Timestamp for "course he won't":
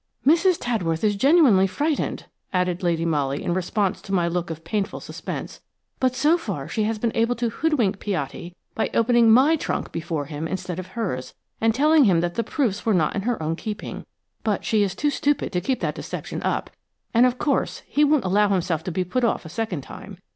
17.37-18.25